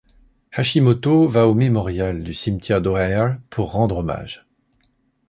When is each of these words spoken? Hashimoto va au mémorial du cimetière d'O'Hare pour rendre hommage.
Hashimoto 0.51 1.27
va 1.27 1.47
au 1.47 1.53
mémorial 1.53 2.23
du 2.23 2.33
cimetière 2.33 2.81
d'O'Hare 2.81 3.37
pour 3.51 3.71
rendre 3.73 3.97
hommage. 3.97 4.47